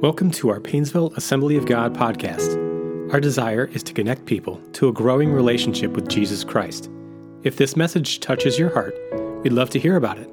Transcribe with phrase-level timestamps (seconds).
[0.00, 3.12] Welcome to our Painesville Assembly of God podcast.
[3.12, 6.88] Our desire is to connect people to a growing relationship with Jesus Christ.
[7.42, 8.94] If this message touches your heart,
[9.42, 10.30] we'd love to hear about it.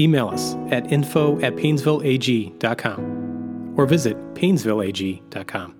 [0.00, 5.74] Email us at info at painesvilleag.com or visit painesvilleag.com.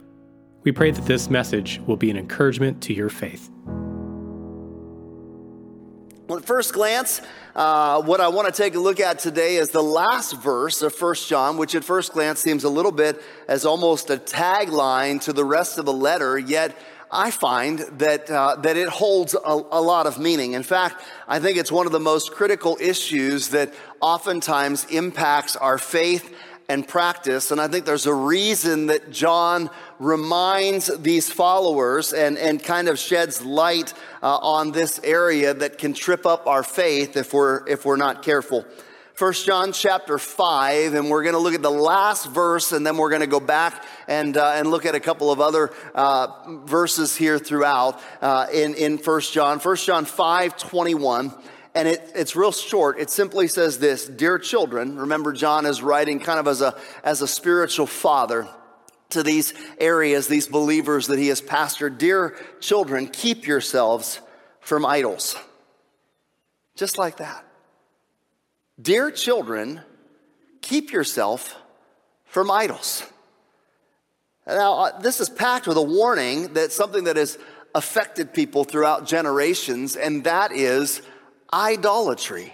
[0.62, 3.48] We pray that this message will be an encouragement to your faith.
[6.26, 7.20] Well, at first glance,
[7.54, 10.98] uh, what I want to take a look at today is the last verse of
[10.98, 15.34] 1 John, which at first glance seems a little bit as almost a tagline to
[15.34, 16.78] the rest of the letter, yet
[17.12, 20.54] I find that, uh, that it holds a, a lot of meaning.
[20.54, 25.76] In fact, I think it's one of the most critical issues that oftentimes impacts our
[25.76, 26.34] faith
[26.68, 27.50] and practice.
[27.50, 32.98] And I think there's a reason that John reminds these followers and, and kind of
[32.98, 33.92] sheds light
[34.22, 38.22] uh, on this area that can trip up our faith if we're, if we're not
[38.22, 38.64] careful.
[39.14, 42.96] First John chapter 5, and we're going to look at the last verse, and then
[42.96, 46.26] we're going to go back and, uh, and look at a couple of other uh,
[46.64, 49.60] verses here throughout uh, in, in First John.
[49.60, 51.32] First John 5 21
[51.74, 52.98] and it, it's real short.
[52.98, 57.22] It simply says this Dear children, remember, John is writing kind of as a, as
[57.22, 58.48] a spiritual father
[59.10, 61.98] to these areas, these believers that he has pastored.
[61.98, 64.20] Dear children, keep yourselves
[64.60, 65.36] from idols.
[66.76, 67.44] Just like that.
[68.80, 69.80] Dear children,
[70.60, 71.56] keep yourself
[72.24, 73.04] from idols.
[74.46, 77.38] Now, uh, this is packed with a warning that something that has
[77.74, 81.00] affected people throughout generations, and that is
[81.54, 82.52] idolatry.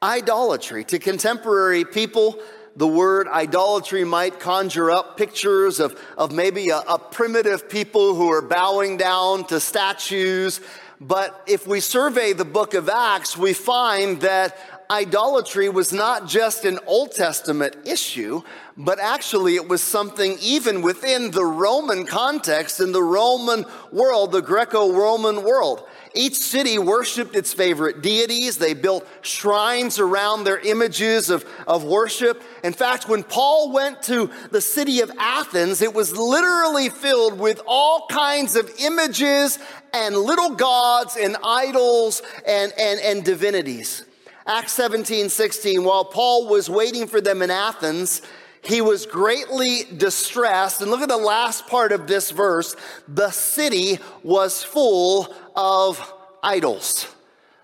[0.00, 0.84] Idolatry.
[0.84, 2.38] To contemporary people,
[2.76, 8.30] the word idolatry might conjure up pictures of, of maybe a, a primitive people who
[8.30, 10.60] are bowing down to statues.
[11.00, 14.56] But if we survey the book of Acts, we find that
[14.88, 18.42] idolatry was not just an Old Testament issue,
[18.76, 24.42] but actually it was something even within the Roman context, in the Roman world, the
[24.42, 25.86] Greco Roman world.
[26.14, 28.58] Each city worshiped its favorite deities.
[28.58, 32.42] They built shrines around their images of, of worship.
[32.64, 37.60] In fact, when Paul went to the city of Athens, it was literally filled with
[37.66, 39.58] all kinds of images
[39.92, 44.04] and little gods and idols and, and, and divinities.
[44.46, 48.22] Acts 17, 16, while Paul was waiting for them in Athens,
[48.62, 50.80] he was greatly distressed.
[50.80, 52.76] And look at the last part of this verse.
[53.06, 57.14] The city was full of idols.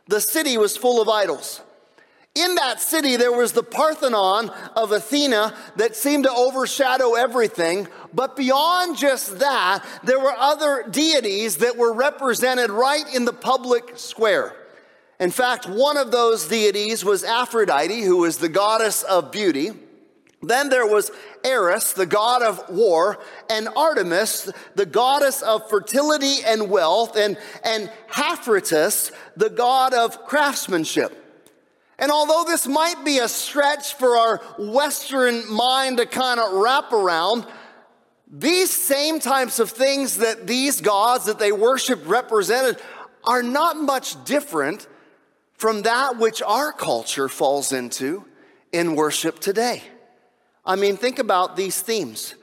[0.07, 1.61] The city was full of idols.
[2.35, 7.87] In that city, there was the Parthenon of Athena that seemed to overshadow everything.
[8.13, 13.93] But beyond just that, there were other deities that were represented right in the public
[13.97, 14.57] square.
[15.21, 19.71] In fact, one of those deities was Aphrodite, who was the goddess of beauty.
[20.45, 21.11] Then there was
[21.45, 23.19] Ares, the god of war,
[23.51, 31.21] and Artemis, the goddess of fertility and wealth, and, and Haphroditus, the god of craftsmanship.
[31.99, 36.93] And although this might be a stretch for our Western mind to kind of wrap
[36.93, 37.47] around,
[38.31, 42.81] these same types of things that these gods that they worship represented
[43.23, 44.87] are not much different
[45.57, 48.25] from that which our culture falls into
[48.73, 49.83] in worship today.
[50.67, 52.35] I mean, think about these themes.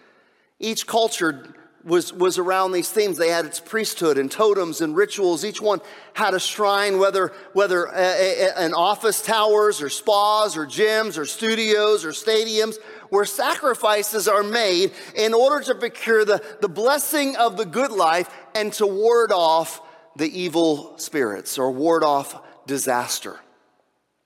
[0.59, 3.17] Each culture was, was around these themes.
[3.17, 5.43] They had its priesthood and totems and rituals.
[5.43, 5.81] Each one
[6.13, 11.25] had a shrine, whether, whether a, a, an office towers or spas or gyms or
[11.25, 12.77] studios or stadiums,
[13.09, 18.29] where sacrifices are made in order to procure the, the blessing of the good life
[18.53, 19.81] and to ward off
[20.15, 23.39] the evil spirits or ward off disaster.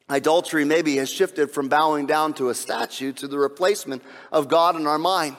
[0.09, 4.75] Idolatry maybe has shifted from bowing down to a statue to the replacement of God
[4.75, 5.35] in our mind.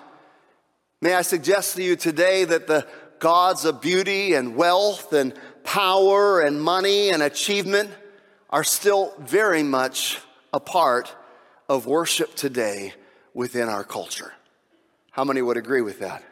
[1.00, 2.86] May I suggest to you today that the
[3.18, 7.90] gods of beauty and wealth and power and money and achievement
[8.50, 10.18] are still very much
[10.52, 11.14] a part
[11.68, 12.94] of worship today
[13.34, 14.32] within our culture.
[15.10, 16.24] How many would agree with that?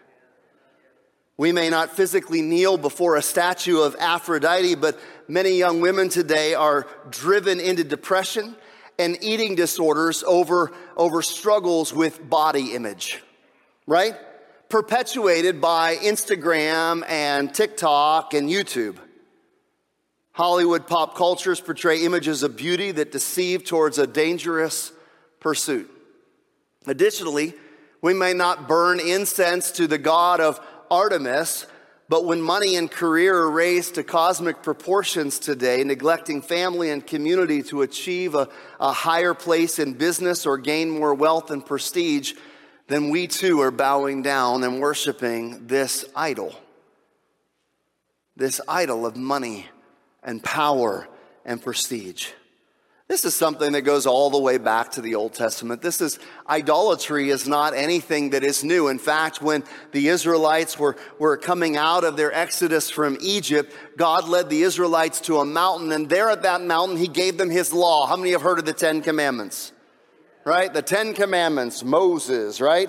[1.36, 6.54] We may not physically kneel before a statue of Aphrodite, but many young women today
[6.54, 8.54] are driven into depression
[9.00, 13.20] and eating disorders over, over struggles with body image,
[13.86, 14.14] right?
[14.68, 18.98] Perpetuated by Instagram and TikTok and YouTube.
[20.32, 24.92] Hollywood pop cultures portray images of beauty that deceive towards a dangerous
[25.40, 25.90] pursuit.
[26.86, 27.54] Additionally,
[28.02, 30.60] we may not burn incense to the God of
[30.90, 31.66] Artemis,
[32.08, 37.62] but when money and career are raised to cosmic proportions today, neglecting family and community
[37.64, 38.48] to achieve a,
[38.78, 42.34] a, higher place in business or gain more wealth and prestige,
[42.88, 46.54] then we too are bowing down and worshiping this idol.
[48.36, 49.66] This idol of money
[50.22, 51.08] and power
[51.44, 52.28] and prestige.
[53.06, 55.82] This is something that goes all the way back to the Old Testament.
[55.82, 56.18] This is
[56.48, 58.88] idolatry is not anything that is new.
[58.88, 59.62] In fact, when
[59.92, 65.20] the Israelites were, were coming out of their exodus from Egypt, God led the Israelites
[65.22, 68.06] to a mountain, and there at that mountain, He gave them His law.
[68.06, 69.72] How many have heard of the Ten Commandments?
[70.46, 70.72] Right?
[70.72, 72.88] The Ten Commandments, Moses, right?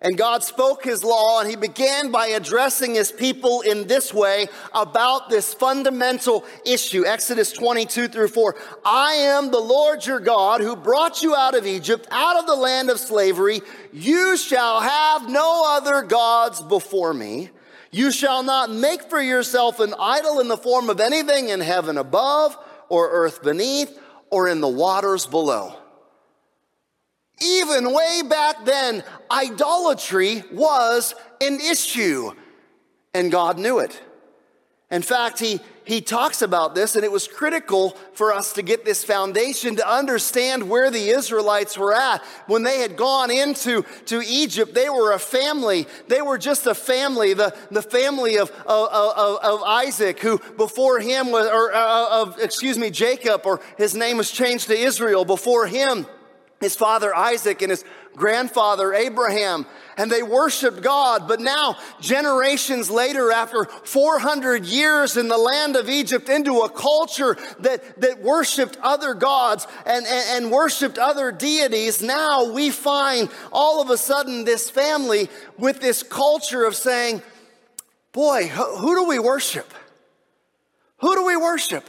[0.00, 4.48] And God spoke his law, and he began by addressing his people in this way
[4.74, 7.06] about this fundamental issue.
[7.06, 8.56] Exodus 22 through 4.
[8.84, 12.54] I am the Lord your God who brought you out of Egypt, out of the
[12.54, 13.62] land of slavery.
[13.90, 17.50] You shall have no other gods before me.
[17.90, 21.96] You shall not make for yourself an idol in the form of anything in heaven
[21.96, 22.58] above,
[22.90, 23.98] or earth beneath,
[24.28, 25.74] or in the waters below.
[27.42, 32.32] Even way back then, idolatry was an issue,
[33.12, 34.00] and God knew it.
[34.90, 38.84] In fact, he, he talks about this, and it was critical for us to get
[38.84, 42.22] this foundation to understand where the Israelites were at.
[42.46, 45.88] When they had gone into to Egypt, they were a family.
[46.06, 51.00] They were just a family, the, the family of, of, of, of Isaac, who before
[51.00, 55.24] him was, or uh, of, excuse me, Jacob, or his name was changed to Israel.
[55.24, 56.06] Before him,
[56.60, 57.84] his father Isaac and his
[58.16, 59.66] grandfather Abraham,
[59.96, 61.28] and they worshiped God.
[61.28, 67.36] But now, generations later, after 400 years in the land of Egypt, into a culture
[67.60, 73.82] that, that worshiped other gods and, and, and worshiped other deities, now we find all
[73.82, 77.22] of a sudden this family with this culture of saying,
[78.12, 79.70] Boy, who do we worship?
[81.00, 81.84] Who do we worship?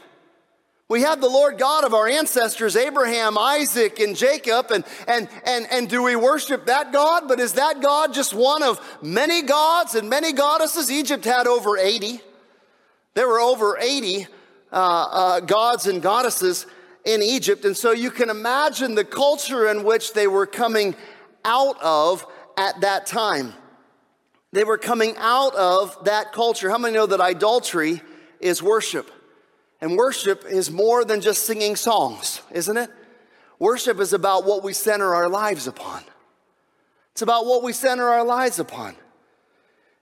[0.90, 5.68] We have the Lord God of our ancestors, Abraham, Isaac, and Jacob, and, and, and,
[5.70, 7.28] and do we worship that God?
[7.28, 10.90] But is that God just one of many gods and many goddesses?
[10.90, 12.22] Egypt had over 80.
[13.16, 14.28] There were over 80
[14.72, 16.66] uh, uh, gods and goddesses
[17.04, 17.66] in Egypt.
[17.66, 20.96] And so you can imagine the culture in which they were coming
[21.44, 22.26] out of
[22.56, 23.54] at that time.
[24.54, 26.70] They were coming out of that culture.
[26.70, 28.02] How many know that idolatry
[28.40, 29.12] is worship?
[29.80, 32.90] And worship is more than just singing songs, isn't it?
[33.60, 36.04] Worship is about what we center our lives upon.
[37.12, 38.96] It's about what we center our lives upon.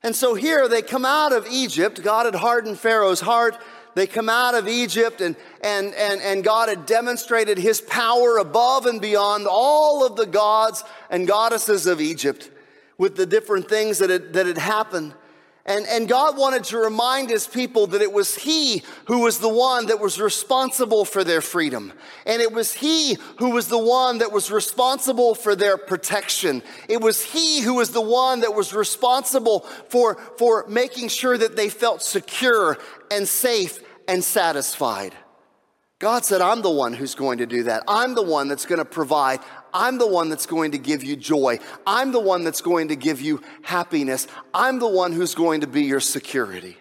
[0.04, 2.04] And so here they come out of Egypt.
[2.04, 3.58] God had hardened Pharaoh's heart.
[3.96, 8.86] They come out of Egypt and, and, and, and God had demonstrated his power above
[8.86, 12.52] and beyond all of the gods and goddesses of Egypt
[12.98, 15.14] with the different things that had, that had happened.
[15.68, 19.50] And, and God wanted to remind his people that it was he who was the
[19.50, 21.92] one that was responsible for their freedom.
[22.28, 26.62] And it was he who was the one that was responsible for their protection.
[26.88, 31.56] It was he who was the one that was responsible for, for making sure that
[31.56, 32.78] they felt secure
[33.10, 35.16] and safe and satisfied.
[35.98, 37.84] God said, I'm the one who's going to do that.
[37.88, 39.40] I'm the one that's going to provide.
[39.76, 41.60] I'm the one that's going to give you joy.
[41.86, 44.26] I'm the one that's going to give you happiness.
[44.54, 46.78] I'm the one who's going to be your security.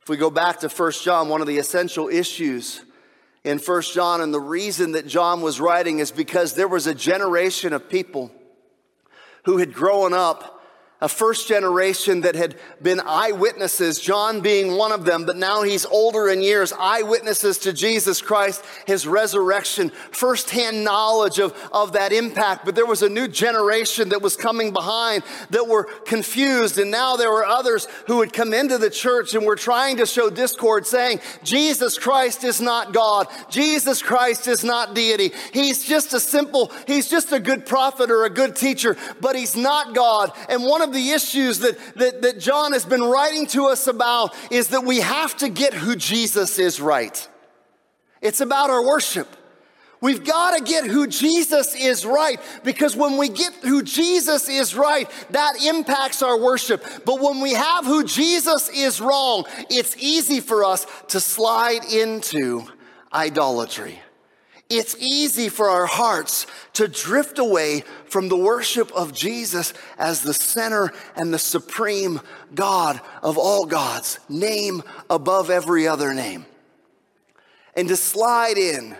[0.00, 2.80] If we go back to 1 John, one of the essential issues
[3.44, 6.94] in 1 John, and the reason that John was writing is because there was a
[6.94, 8.32] generation of people
[9.44, 10.53] who had grown up
[11.04, 15.84] a first generation that had been eyewitnesses, John being one of them, but now he's
[15.84, 22.64] older in years, eyewitnesses to Jesus Christ, his resurrection, firsthand knowledge of, of that impact.
[22.64, 27.16] But there was a new generation that was coming behind that were confused, and now
[27.16, 30.86] there were others who had come into the church and were trying to show discord,
[30.86, 35.32] saying, Jesus Christ is not God, Jesus Christ is not deity.
[35.52, 39.54] He's just a simple, he's just a good prophet or a good teacher, but he's
[39.54, 40.32] not God.
[40.48, 44.34] And one of the issues that, that, that John has been writing to us about
[44.50, 47.28] is that we have to get who Jesus is right.
[48.22, 49.28] It's about our worship.
[50.00, 54.74] We've got to get who Jesus is right because when we get who Jesus is
[54.74, 56.84] right, that impacts our worship.
[57.06, 62.66] But when we have who Jesus is wrong, it's easy for us to slide into
[63.14, 63.98] idolatry.
[64.76, 70.34] It's easy for our hearts to drift away from the worship of Jesus as the
[70.34, 72.20] center and the supreme
[72.56, 76.44] God of all gods, name above every other name.
[77.76, 78.96] And to slide in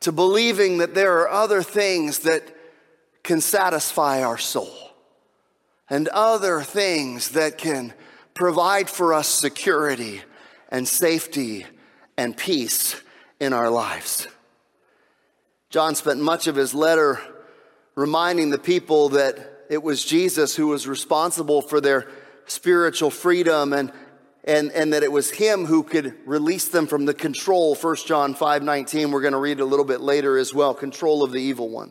[0.00, 2.42] to believing that there are other things that
[3.22, 4.90] can satisfy our soul
[5.88, 7.94] and other things that can
[8.34, 10.22] provide for us security
[10.68, 11.64] and safety
[12.16, 13.00] and peace
[13.38, 14.26] in our lives.
[15.72, 17.18] John spent much of his letter
[17.94, 22.08] reminding the people that it was Jesus who was responsible for their
[22.44, 23.90] spiritual freedom and,
[24.44, 27.74] and, and that it was him who could release them from the control.
[27.74, 31.22] 1 john 5 19 we're going to read a little bit later as well control
[31.22, 31.90] of the evil one.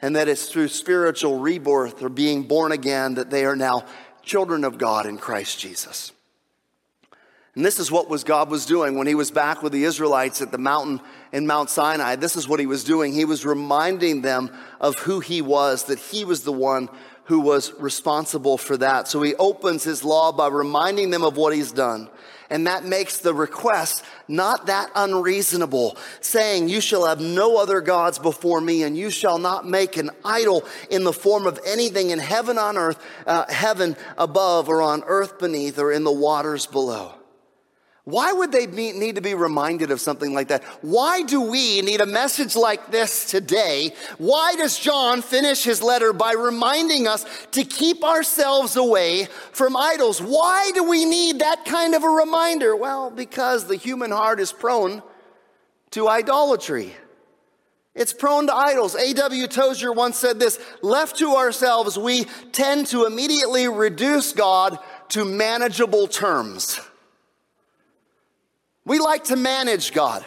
[0.00, 3.84] And that it's through spiritual rebirth or being born again that they are now
[4.22, 6.12] children of god in christ jesus
[7.56, 10.40] and this is what was God was doing when he was back with the Israelites
[10.40, 11.00] at the mountain
[11.32, 12.14] in Mount Sinai.
[12.14, 13.12] This is what he was doing.
[13.12, 16.88] He was reminding them of who he was, that he was the one
[17.24, 19.08] who was responsible for that.
[19.08, 22.08] So he opens his law by reminding them of what he's done.
[22.50, 28.18] And that makes the request not that unreasonable, saying, You shall have no other gods
[28.18, 32.18] before me, and you shall not make an idol in the form of anything in
[32.18, 37.14] heaven on earth, uh, heaven above, or on earth beneath, or in the waters below.
[38.04, 40.64] Why would they need to be reminded of something like that?
[40.80, 43.92] Why do we need a message like this today?
[44.16, 50.20] Why does John finish his letter by reminding us to keep ourselves away from idols?
[50.20, 52.74] Why do we need that kind of a reminder?
[52.74, 55.02] Well, because the human heart is prone
[55.90, 56.94] to idolatry.
[57.94, 58.94] It's prone to idols.
[58.94, 59.46] A.W.
[59.46, 64.78] Tozer once said this left to ourselves, we tend to immediately reduce God
[65.10, 66.80] to manageable terms.
[68.90, 70.24] We like to manage God.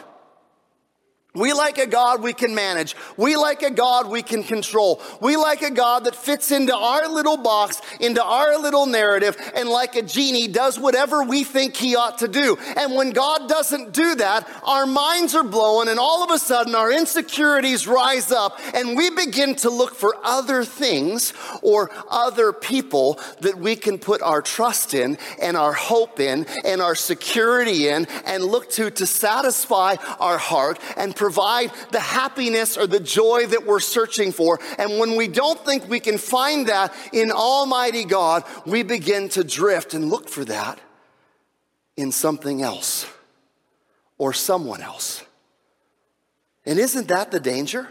[1.36, 2.96] We like a God we can manage.
[3.18, 5.02] We like a God we can control.
[5.20, 9.68] We like a God that fits into our little box, into our little narrative, and
[9.68, 12.60] like a genie does whatever we think he ought to do.
[12.78, 16.76] And when God doesn't do that, our minds are blown and all of a sudden
[16.76, 23.20] our insecurities rise up and we begin to look for other things or other people
[23.42, 28.06] that we can put our trust in and our hope in and our security in
[28.26, 33.66] and look to to satisfy our heart and provide the happiness or the joy that
[33.66, 34.60] we're searching for.
[34.78, 39.42] And when we don't think we can find that in Almighty God, we begin to
[39.46, 40.82] drift and look for that
[41.96, 43.06] in something else
[44.18, 45.24] or someone else.
[46.66, 47.88] And isn't that the danger?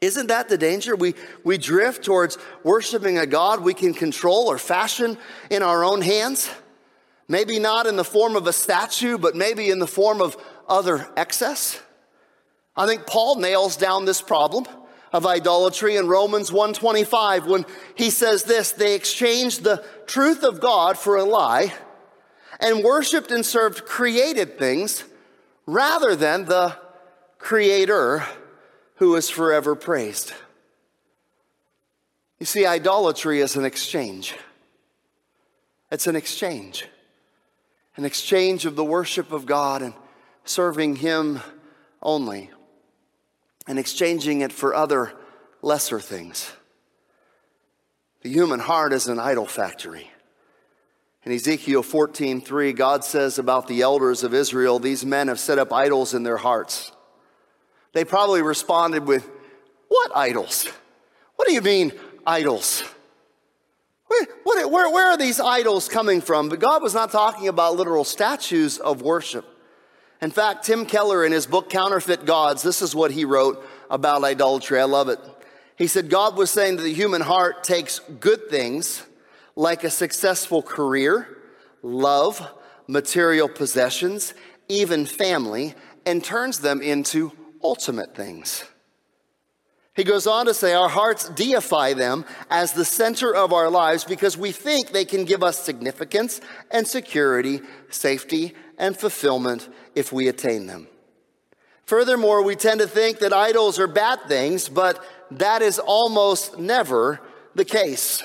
[0.00, 0.94] Isn't that the danger?
[0.94, 5.18] We, we drift towards worshiping a God we can control or fashion
[5.50, 6.48] in our own hands.
[7.26, 10.36] Maybe not in the form of a statue, but maybe in the form of
[10.68, 11.80] other excess.
[12.80, 14.64] I think Paul nails down this problem
[15.12, 20.96] of idolatry in Romans 1:25 when he says this, they exchanged the truth of God
[20.96, 21.74] for a lie
[22.58, 25.04] and worshiped and served created things
[25.66, 26.74] rather than the
[27.38, 28.26] creator
[28.94, 30.32] who is forever praised.
[32.38, 34.34] You see idolatry is an exchange.
[35.90, 36.86] It's an exchange.
[37.96, 39.92] An exchange of the worship of God and
[40.46, 41.42] serving him
[42.00, 42.48] only
[43.66, 45.12] and exchanging it for other
[45.62, 46.52] lesser things.
[48.22, 50.10] The human heart is an idol factory.
[51.24, 55.72] In Ezekiel 14:3, God says about the elders of Israel, these men have set up
[55.72, 56.92] idols in their hearts.
[57.92, 59.28] They probably responded with,
[59.88, 60.66] What idols?
[61.36, 61.92] What do you mean,
[62.26, 62.82] idols?
[64.06, 66.48] Where, what, where, where are these idols coming from?
[66.48, 69.46] But God was not talking about literal statues of worship.
[70.22, 74.22] In fact, Tim Keller, in his book Counterfeit Gods, this is what he wrote about
[74.22, 74.78] idolatry.
[74.78, 75.18] I love it.
[75.76, 79.02] He said, God was saying that the human heart takes good things
[79.56, 81.38] like a successful career,
[81.82, 82.46] love,
[82.86, 84.34] material possessions,
[84.68, 85.74] even family,
[86.04, 88.64] and turns them into ultimate things.
[89.94, 94.04] He goes on to say, Our hearts deify them as the center of our lives
[94.04, 100.26] because we think they can give us significance and security, safety and fulfillment if we
[100.26, 100.88] attain them.
[101.84, 107.20] Furthermore, we tend to think that idols are bad things, but that is almost never
[107.54, 108.22] the case.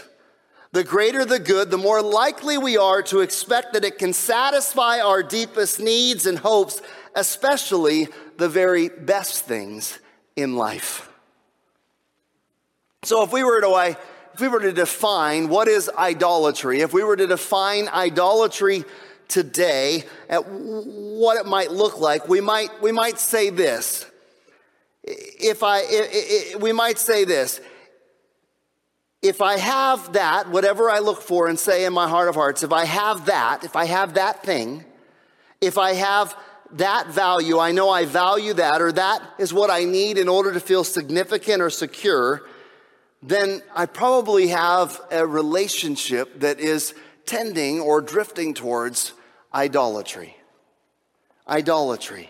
[0.72, 5.00] The greater the good, the more likely we are to expect that it can satisfy
[5.00, 6.82] our deepest needs and hopes,
[7.16, 8.08] especially
[8.38, 10.00] the very best things
[10.36, 11.10] in life.
[13.04, 13.98] So if we were to
[14.34, 18.84] if we were to define what is idolatry, if we were to define idolatry
[19.28, 24.06] today at what it might look like, we might, we might say this.
[25.04, 27.62] If I, it, it, we might say this.
[29.22, 32.64] If I have that, whatever I look for and say in my heart of hearts,
[32.64, 34.86] if I have that, if I have that thing,
[35.62, 36.36] if I have
[36.74, 40.54] that value, I know I value that, or that is what I need in order
[40.54, 42.44] to feel significant or secure,
[43.24, 46.94] then I probably have a relationship that is
[47.26, 49.14] tending or drifting towards
[49.54, 50.38] idolatry.
[51.48, 52.30] Idolatry.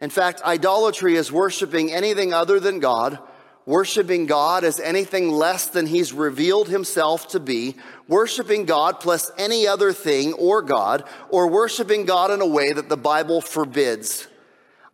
[0.00, 3.18] In fact, idolatry is worshiping anything other than God
[3.66, 7.76] worshiping God as anything less than he's revealed himself to be,
[8.08, 12.88] worshiping God plus any other thing or God, or worshiping God in a way that
[12.88, 14.26] the Bible forbids.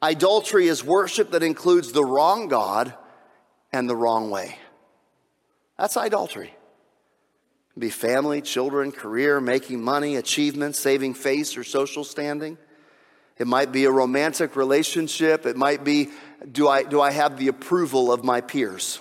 [0.03, 2.95] Idolatry is worship that includes the wrong God
[3.73, 4.59] and the wrong way.
[5.79, 6.55] That's idolatry.
[7.79, 12.57] Be family, children, career, making money, achievements, saving face, or social standing.
[13.39, 15.45] It might be a romantic relationship.
[15.45, 16.11] It might be
[16.51, 18.99] do I, do I have the approval of my peers?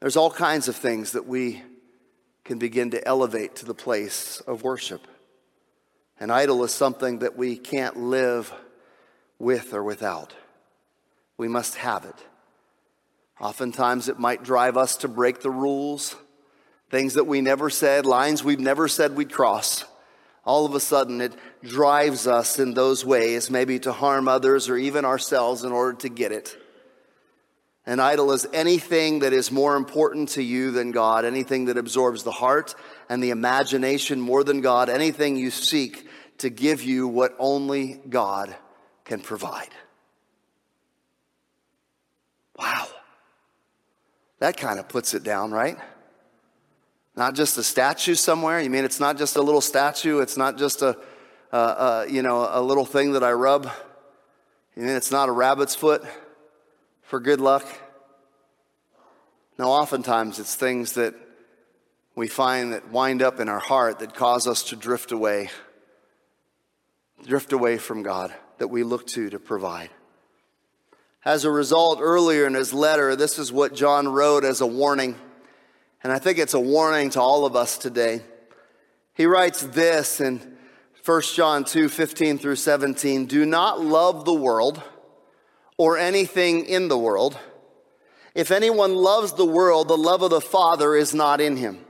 [0.00, 1.62] There's all kinds of things that we
[2.44, 5.06] can begin to elevate to the place of worship.
[6.18, 8.52] An idol is something that we can't live
[9.38, 10.34] with or without.
[11.36, 12.16] We must have it.
[13.40, 16.14] Oftentimes, it might drive us to break the rules,
[16.90, 19.84] things that we never said, lines we've never said we'd cross.
[20.44, 21.32] All of a sudden, it
[21.62, 26.08] drives us in those ways, maybe to harm others or even ourselves in order to
[26.08, 26.56] get it.
[27.86, 32.22] An idol is anything that is more important to you than God, anything that absorbs
[32.22, 32.74] the heart
[33.08, 38.54] and the imagination more than God, anything you seek to give you what only God
[39.04, 39.70] can provide.
[42.58, 42.86] Wow.
[44.40, 45.78] That kind of puts it down, right?
[47.14, 48.60] Not just a statue somewhere.
[48.60, 50.18] You mean it's not just a little statue?
[50.18, 50.96] It's not just a,
[52.10, 53.70] you know, a little thing that I rub?
[54.76, 56.02] You mean it's not a rabbit's foot
[57.02, 57.66] for good luck?
[59.58, 61.14] Now, oftentimes it's things that
[62.14, 65.50] we find that wind up in our heart that cause us to drift away,
[67.26, 69.90] drift away from God that we look to to provide.
[71.24, 75.16] As a result, earlier in his letter, this is what John wrote as a warning.
[76.02, 78.22] And I think it's a warning to all of us today.
[79.14, 80.56] He writes this in
[81.04, 84.82] 1 John 2 15 through 17 Do not love the world
[85.76, 87.38] or anything in the world.
[88.34, 91.84] If anyone loves the world, the love of the Father is not in him.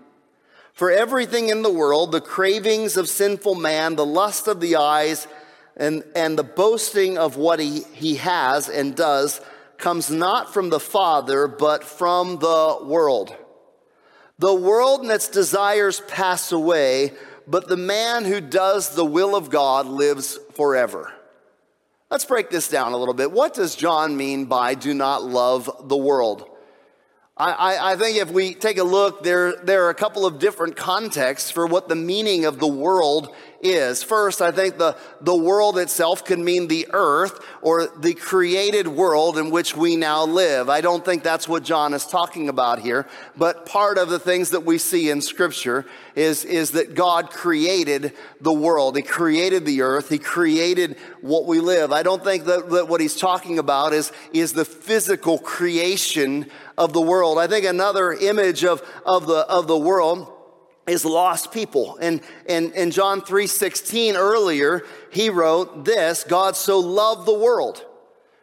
[0.73, 5.29] For everything in the world, the cravings of sinful man, the lust of the eyes,
[5.77, 9.41] and, and the boasting of what he, he has and does,
[9.79, 13.35] comes not from the Father, but from the world.
[14.39, 17.13] The world and its desires pass away,
[17.47, 21.13] but the man who does the will of God lives forever.
[22.11, 23.31] Let's break this down a little bit.
[23.31, 26.49] What does John mean by do not love the world?
[27.37, 30.39] I, I, I, think if we take a look, there, there are a couple of
[30.39, 34.03] different contexts for what the meaning of the world is.
[34.03, 39.39] First, I think the, the world itself can mean the earth or the created world
[39.39, 40.69] in which we now live.
[40.69, 44.51] I don't think that's what John is talking about here, but part of the things
[44.51, 48.97] that we see in scripture is, is that God created the world.
[48.97, 50.09] He created the earth.
[50.09, 51.93] He created what we live.
[51.93, 56.47] I don't think that, that what he's talking about is, is the physical creation
[56.77, 57.39] of the world.
[57.39, 60.40] I think another image of, of the, of the world
[60.87, 61.99] is lost people.
[62.01, 67.85] And in, in John 3:16 earlier, he wrote this, God so loved the world.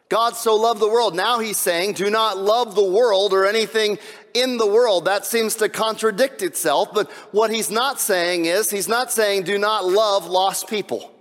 [0.08, 1.14] God so loved the world.
[1.14, 3.98] Now he's saying, do not love the world or anything
[4.32, 5.04] in the world.
[5.04, 9.58] That seems to contradict itself, but what he's not saying is, he's not saying do
[9.58, 11.12] not love lost people.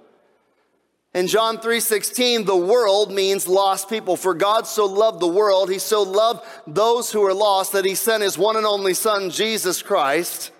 [1.14, 4.16] In John 3:16, the world means lost people.
[4.16, 7.96] For God so loved the world, he so loved those who are lost that he
[7.96, 10.52] sent his one and only son Jesus Christ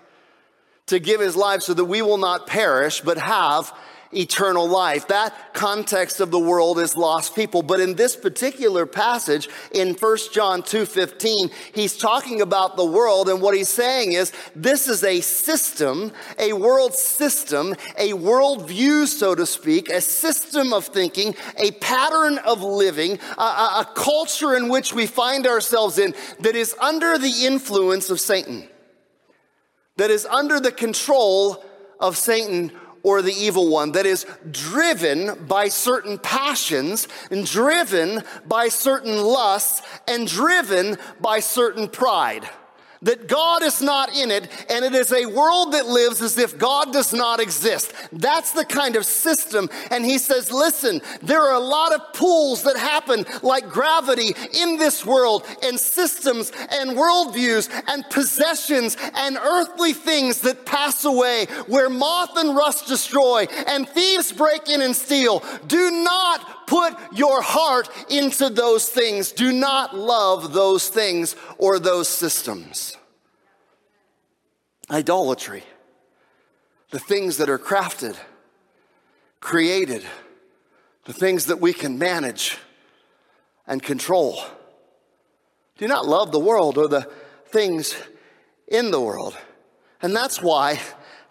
[0.88, 3.72] to give his life so that we will not perish, but have
[4.12, 5.08] eternal life.
[5.08, 7.62] That context of the world is lost people.
[7.62, 13.42] But in this particular passage in 1 John 2:15, he's talking about the world and
[13.42, 19.34] what he's saying is this is a system, a world system, a world view so
[19.34, 24.68] to speak, a system of thinking, a pattern of living, a, a, a culture in
[24.68, 28.68] which we find ourselves in that is under the influence of Satan
[29.98, 31.64] that is under the control
[32.00, 38.68] of Satan or the evil one, that is driven by certain passions and driven by
[38.68, 42.48] certain lusts and driven by certain pride
[43.02, 46.58] that God is not in it, and it is a world that lives as if
[46.58, 47.92] God does not exist.
[48.12, 49.70] That's the kind of system.
[49.90, 54.78] And he says, listen, there are a lot of pulls that happen like gravity in
[54.78, 61.88] this world, and systems and worldviews and possessions and earthly things that pass away, where
[61.90, 65.42] moth and rust destroy and thieves break in and steal.
[65.66, 69.32] Do not put your heart into those things.
[69.32, 72.87] Do not love those things or those systems.
[74.90, 75.64] Idolatry,
[76.90, 78.16] the things that are crafted,
[79.40, 80.04] created,
[81.04, 82.58] the things that we can manage.
[83.68, 84.42] and control.
[85.76, 87.08] Do not love the world or the
[87.46, 87.94] things
[88.66, 89.36] in the world.
[90.02, 90.80] And that's why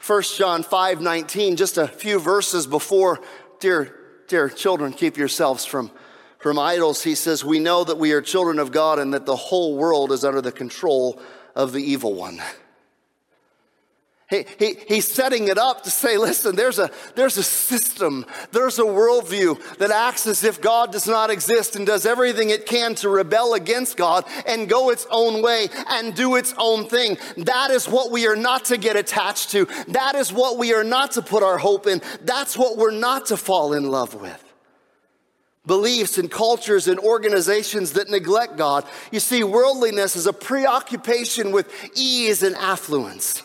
[0.05, 3.19] 1 John 5 19, just a few verses before,
[3.59, 3.95] dear,
[4.27, 5.91] dear children, keep yourselves from,
[6.37, 9.35] from idols, he says, We know that we are children of God and that the
[9.35, 11.19] whole world is under the control
[11.55, 12.39] of the evil one.
[14.29, 18.77] He, he, he's setting it up to say, listen, there's a, there's a system, there's
[18.77, 22.93] a worldview that acts as if God does not exist and does everything it can
[22.95, 27.17] to rebel against God and go its own way and do its own thing.
[27.37, 29.65] That is what we are not to get attached to.
[29.87, 32.01] That is what we are not to put our hope in.
[32.23, 34.43] That's what we're not to fall in love with
[35.65, 38.85] beliefs and cultures and organizations that neglect God.
[39.11, 43.43] You see, worldliness is a preoccupation with ease and affluence.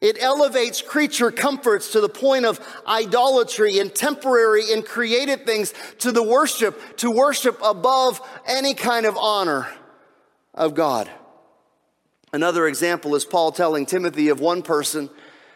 [0.00, 6.10] It elevates creature comforts to the point of idolatry and temporary and created things to
[6.10, 9.68] the worship, to worship above any kind of honor
[10.54, 11.10] of God.
[12.32, 15.10] Another example is Paul telling Timothy of one person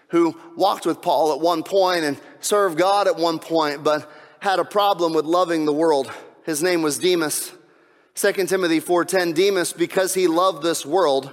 [0.08, 4.58] who walked with Paul at one point and served God at one point, but had
[4.58, 6.12] a problem with loving the world.
[6.44, 7.52] His name was Demas.
[8.14, 11.32] 2 Timothy 4:10 Demas because he loved this world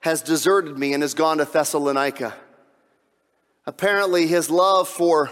[0.00, 2.34] has deserted me and has gone to Thessalonica.
[3.66, 5.30] Apparently, his love for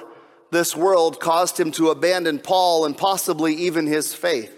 [0.51, 4.57] this world caused him to abandon Paul and possibly even his faith.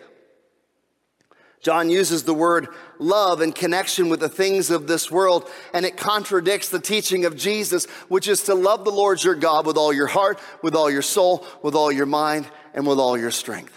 [1.63, 5.97] John uses the word love in connection with the things of this world, and it
[5.97, 9.93] contradicts the teaching of Jesus, which is to love the Lord your God with all
[9.93, 13.73] your heart, with all your soul, with all your mind, and with all your strength.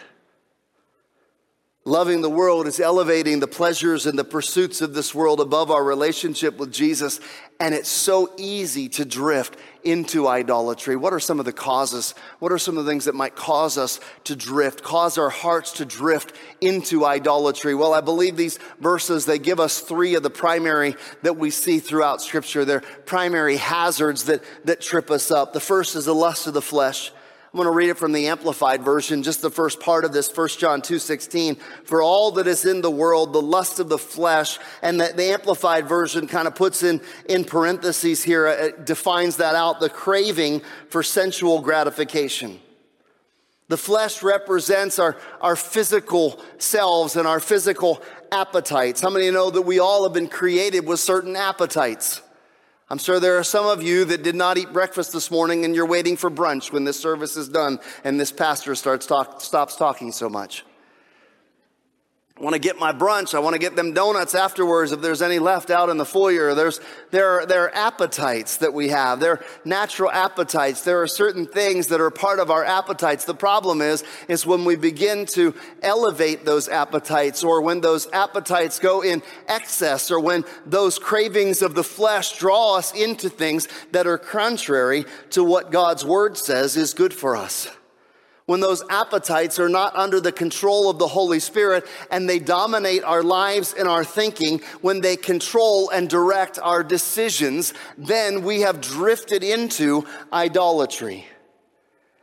[1.88, 5.84] Loving the world is elevating the pleasures and the pursuits of this world above our
[5.84, 7.20] relationship with Jesus.
[7.60, 9.56] And it's so easy to drift
[9.86, 10.96] into idolatry.
[10.96, 12.16] What are some of the causes?
[12.40, 15.74] What are some of the things that might cause us to drift, cause our hearts
[15.74, 17.76] to drift into idolatry?
[17.76, 21.80] Well, I believe these verses, they give us three of the primary that we see
[21.80, 22.66] throughout scripture.
[22.66, 25.54] They're primary hazards that, that trip us up.
[25.54, 27.12] The first is the lust of the flesh.
[27.56, 30.30] I'm going to read it from the Amplified Version, just the first part of this,
[30.30, 31.58] 1 John 2.16.
[31.86, 35.32] For all that is in the world, the lust of the flesh, and the, the
[35.32, 39.88] Amplified Version kind of puts in, in parentheses here, uh, it defines that out, the
[39.88, 42.60] craving for sensual gratification.
[43.70, 48.02] The flesh represents our, our physical selves and our physical
[48.34, 49.00] appetites.
[49.00, 52.22] How many know that we all have been created with certain appetites?
[52.88, 55.74] I'm sure there are some of you that did not eat breakfast this morning and
[55.74, 59.76] you're waiting for brunch when this service is done and this pastor starts talk, stops
[59.76, 60.64] talking so much.
[62.38, 63.34] I want to get my brunch.
[63.34, 66.54] I want to get them donuts afterwards if there's any left out in the foyer.
[66.54, 69.22] There's, there, are, there are appetites that we have.
[69.22, 70.82] There are natural appetites.
[70.82, 73.24] There are certain things that are part of our appetites.
[73.24, 78.80] The problem is, is when we begin to elevate those appetites or when those appetites
[78.80, 84.08] go in excess or when those cravings of the flesh draw us into things that
[84.08, 87.70] are contrary to what God's word says is good for us
[88.46, 93.04] when those appetites are not under the control of the Holy Spirit and they dominate
[93.04, 98.82] our lives and our thinking, when they control and direct our decisions, then we have
[98.82, 101.26] drifted into idolatry.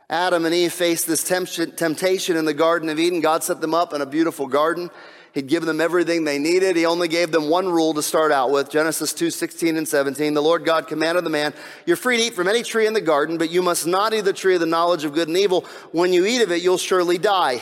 [0.09, 3.19] Adam and Eve faced this temptation in the Garden of Eden.
[3.19, 4.89] God set them up in a beautiful garden.
[5.33, 6.75] He'd given them everything they needed.
[6.75, 10.35] He only gave them one rule to start out with Genesis 2 16 and 17.
[10.35, 11.55] The Lord God commanded the man,
[11.87, 14.25] You're free to eat from any tree in the garden, but you must not eat
[14.25, 15.61] the tree of the knowledge of good and evil.
[15.91, 17.61] When you eat of it, you'll surely die.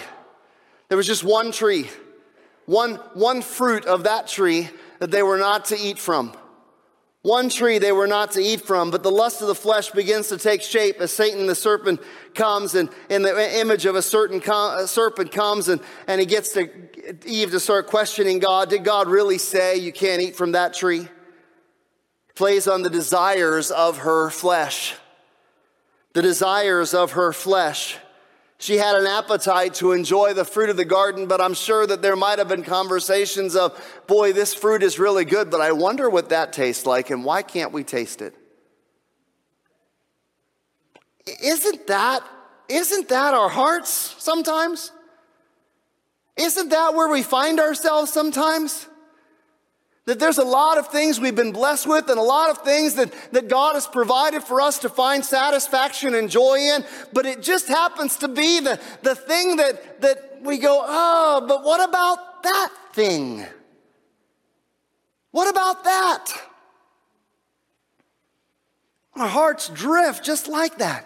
[0.90, 1.90] There was just one tree,
[2.66, 6.34] one, one fruit of that tree that they were not to eat from.
[7.24, 10.30] One tree they were not to eat from, but the lust of the flesh begins
[10.30, 12.02] to take shape as Satan the serpent
[12.34, 16.26] comes and in the image of a certain com- a serpent comes and, and he
[16.26, 16.68] gets to
[17.28, 18.72] Eve to start questioning God.
[18.72, 21.08] Did God really say you can't eat from that tree?
[22.34, 24.96] Plays on the desires of her flesh.
[26.14, 27.98] The desires of her flesh.
[28.62, 32.04] She had an appetite to enjoy the fruit of the garden, but I'm sure that
[32.04, 36.08] there might have been conversations of, boy, this fruit is really good, but I wonder
[36.12, 38.36] what that tastes like and why can't we taste it?
[41.42, 42.22] Isn't that,
[42.70, 44.92] isn't that our hearts sometimes?
[46.38, 48.88] Isn't that where we find ourselves sometimes?
[50.06, 52.96] That there's a lot of things we've been blessed with and a lot of things
[52.96, 56.84] that, that God has provided for us to find satisfaction and joy in,
[57.14, 61.64] but it just happens to be the, the thing that, that we go, oh, but
[61.64, 63.46] what about that thing?
[65.30, 66.32] What about that?
[69.16, 71.06] Our hearts drift just like that.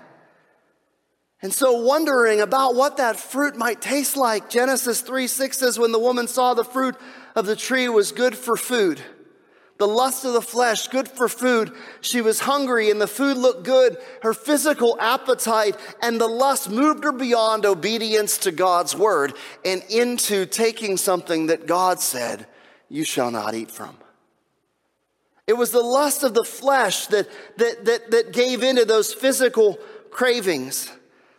[1.46, 5.92] And so, wondering about what that fruit might taste like, Genesis 3 6 says, When
[5.92, 6.96] the woman saw the fruit
[7.36, 9.00] of the tree was good for food,
[9.78, 11.72] the lust of the flesh, good for food.
[12.02, 13.96] She was hungry and the food looked good.
[14.24, 20.48] Her physical appetite and the lust moved her beyond obedience to God's word and into
[20.48, 22.48] taking something that God said,
[22.90, 23.96] You shall not eat from.
[25.46, 29.78] It was the lust of the flesh that, that, that, that gave into those physical
[30.10, 30.92] cravings.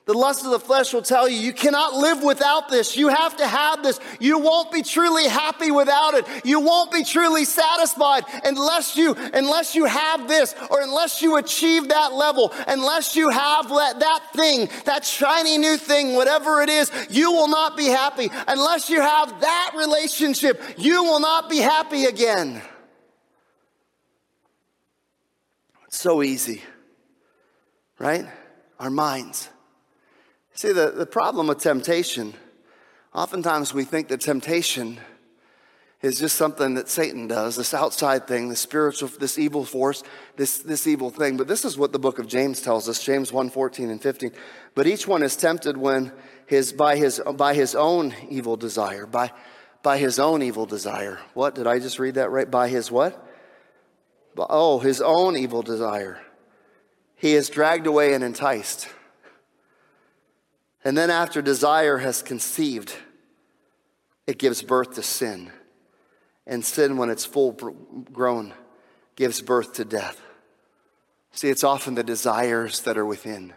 [0.07, 2.97] The lust of the flesh will tell you, you cannot live without this.
[2.97, 3.99] You have to have this.
[4.21, 6.27] You won't be truly happy without it.
[6.45, 11.89] You won't be truly satisfied unless you, unless you have this or unless you achieve
[11.89, 16.89] that level, unless you have that, that thing, that shiny new thing, whatever it is,
[17.11, 18.31] you will not be happy.
[18.47, 22.63] Unless you have that relationship, you will not be happy again.
[25.89, 26.63] It's so easy,
[27.99, 28.27] right?
[28.79, 29.49] Our minds.
[30.57, 32.33] See, the, the problem with temptation,
[33.15, 34.99] oftentimes we think that temptation
[36.01, 40.03] is just something that Satan does, this outside thing, this spiritual, this evil force,
[40.37, 41.37] this, this evil thing.
[41.37, 44.31] But this is what the book of James tells us, James 1, 14 and 15.
[44.75, 46.11] But each one is tempted when
[46.47, 49.33] his, by, his, by his own evil desire, by,
[49.83, 51.19] by his own evil desire.
[51.35, 52.51] What, did I just read that right?
[52.51, 53.23] By his what?
[54.39, 56.19] Oh, his own evil desire.
[57.15, 58.89] He is dragged away and enticed.
[60.87, 62.95] And then, after desire has conceived,
[64.29, 65.51] it gives birth to sin.
[66.47, 67.51] And sin, when it's full
[68.13, 68.55] grown,
[69.17, 70.21] gives birth to death.
[71.33, 73.53] See, it's often the desires that are within,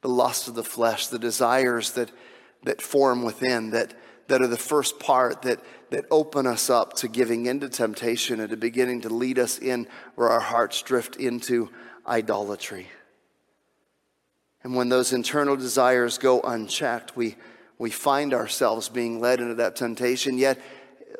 [0.00, 2.12] the lust of the flesh, the desires that,
[2.62, 3.92] that form within, that,
[4.28, 5.58] that are the first part that,
[5.90, 9.88] that open us up to giving into temptation and to beginning to lead us in
[10.14, 11.68] where our hearts drift into
[12.06, 12.86] idolatry.
[14.64, 17.36] And when those internal desires go unchecked, we,
[17.78, 20.38] we find ourselves being led into that temptation.
[20.38, 20.58] Yet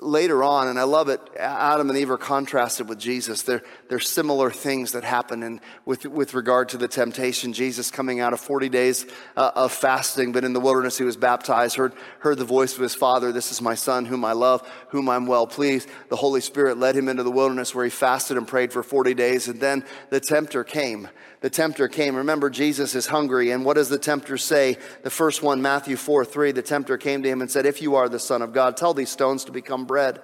[0.01, 3.43] later on, and I love it, Adam and Eve are contrasted with Jesus.
[3.43, 7.53] There, there's similar things that happen in, with, with regard to the temptation.
[7.53, 11.17] Jesus coming out of 40 days uh, of fasting, but in the wilderness he was
[11.17, 14.69] baptized, heard, heard the voice of his father, This is my son whom I love,
[14.89, 15.89] whom I'm well pleased.
[16.09, 19.15] The Holy Spirit led him into the wilderness where he fasted and prayed for 40
[19.15, 21.09] days, and then the tempter came
[21.45, 22.17] the tempter came.
[22.17, 23.51] Remember, Jesus is hungry.
[23.51, 24.79] And what does the tempter say?
[25.03, 27.97] The first one, Matthew 4 3, the tempter came to him and said, If you
[27.97, 30.23] are the Son of God, tell these stones to become bread.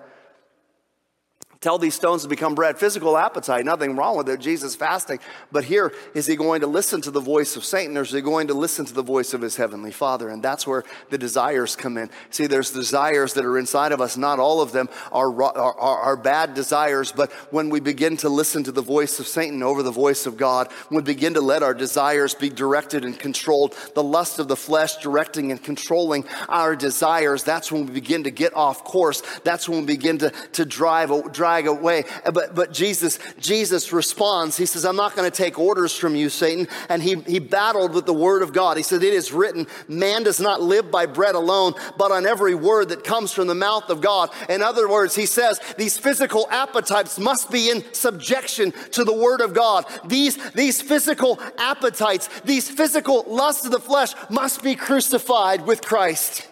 [1.61, 2.79] Tell these stones to become bread.
[2.79, 4.41] Physical appetite, nothing wrong with it.
[4.41, 5.19] Jesus fasting.
[5.53, 8.23] But here, is he going to listen to the voice of Satan or is he
[8.23, 10.31] going to listen to the voice of his heavenly Father?
[10.31, 12.09] And that's where the desires come in.
[12.31, 14.17] See, there's desires that are inside of us.
[14.17, 18.65] Not all of them are, are, are, bad desires, but when we begin to listen
[18.65, 21.75] to the voice of Satan over the voice of God, we begin to let our
[21.75, 27.43] desires be directed and controlled, the lust of the flesh directing and controlling our desires,
[27.43, 29.23] that's when we begin to get off course.
[29.45, 32.05] That's when we begin to, to drive, drive away.
[32.33, 34.57] But, but Jesus, Jesus responds.
[34.57, 36.69] He says, I'm not going to take orders from you, Satan.
[36.89, 38.77] And he, he battled with the word of God.
[38.77, 42.55] He said, It is written, man does not live by bread alone, but on every
[42.55, 44.31] word that comes from the mouth of God.
[44.49, 49.41] In other words, he says, these physical appetites must be in subjection to the word
[49.41, 49.85] of God.
[50.05, 56.49] These, these physical appetites, these physical lusts of the flesh must be crucified with Christ.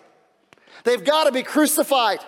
[0.84, 2.20] They've got to be crucified.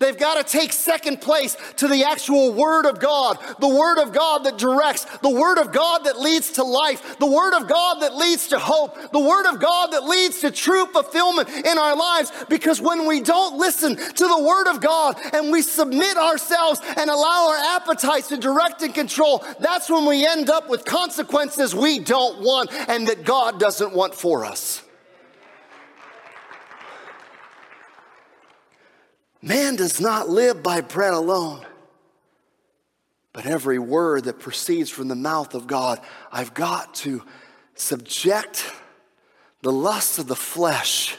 [0.00, 4.14] They've got to take second place to the actual Word of God, the Word of
[4.14, 8.00] God that directs, the Word of God that leads to life, the Word of God
[8.00, 11.94] that leads to hope, the Word of God that leads to true fulfillment in our
[11.94, 12.32] lives.
[12.48, 17.10] Because when we don't listen to the Word of God and we submit ourselves and
[17.10, 21.98] allow our appetites to direct and control, that's when we end up with consequences we
[21.98, 24.82] don't want and that God doesn't want for us.
[29.42, 31.64] Man does not live by bread alone,
[33.32, 36.00] but every word that proceeds from the mouth of God.
[36.30, 37.22] I've got to
[37.74, 38.70] subject
[39.62, 41.16] the lusts of the flesh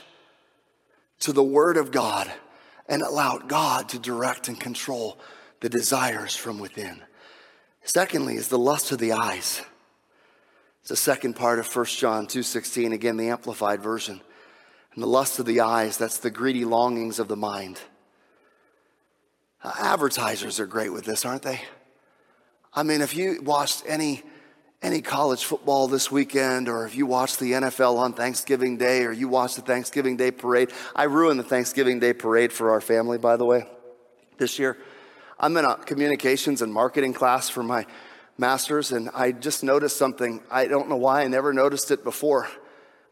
[1.20, 2.32] to the word of God
[2.88, 5.18] and allow God to direct and control
[5.62, 7.02] the desires from within.
[7.84, 9.62] Secondly, is the lust of the eyes.
[10.82, 14.22] It's the second part of 1 John 2:16, again the amplified version.
[14.94, 17.80] And the lust of the eyes, that's the greedy longings of the mind.
[19.64, 21.62] Advertisers are great with this, aren't they?
[22.74, 24.24] I mean, if you watched any
[24.82, 29.12] any college football this weekend, or if you watched the NFL on Thanksgiving Day, or
[29.12, 33.20] you watched the Thanksgiving Day parade, I ruined the Thanksgiving Day parade for our family,
[33.20, 33.68] by the way,
[34.40, 34.78] this year.
[35.40, 37.86] I'm in a communications and marketing class for my
[38.40, 40.42] master's, and I just noticed something.
[40.50, 42.48] I don't know why I never noticed it before.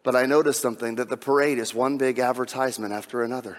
[0.02, 3.58] But I noticed something that the parade is one big advertisement after another.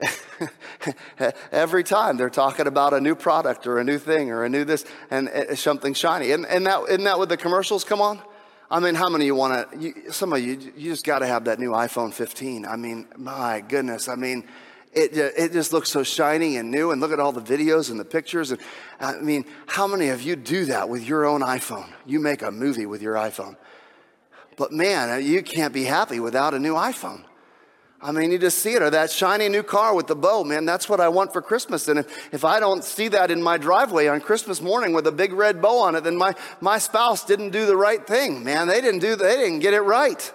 [1.52, 4.64] Every time they're talking about a new product or a new thing or a new
[4.64, 6.32] this and uh, something shiny.
[6.32, 8.20] And, and that, isn't that what the commercials come on?
[8.70, 11.26] I mean, how many of you want to, some of you, you just got to
[11.26, 12.66] have that new iPhone 15.
[12.66, 14.08] I mean, my goodness.
[14.08, 14.44] I mean,
[14.92, 16.90] it, it just looks so shiny and new.
[16.90, 18.50] And look at all the videos and the pictures.
[18.50, 18.60] And
[19.00, 21.88] I mean, how many of you do that with your own iPhone?
[22.06, 23.56] You make a movie with your iPhone.
[24.56, 27.24] But man, you can't be happy without a new iPhone.
[28.04, 30.66] I mean, you just see it, or that shiny new car with the bow, man,
[30.66, 31.88] that's what I want for Christmas.
[31.88, 35.12] And if, if I don't see that in my driveway on Christmas morning with a
[35.12, 38.68] big red bow on it, then my, my spouse didn't do the right thing, man.
[38.68, 40.34] They didn't do, they didn't get it right.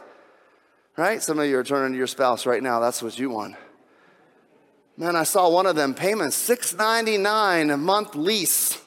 [0.97, 1.21] Right?
[1.21, 2.79] Some of you are turning to your spouse right now.
[2.79, 3.55] That's what you want.
[4.97, 8.81] Man, I saw one of them payments, six ninety nine a month lease.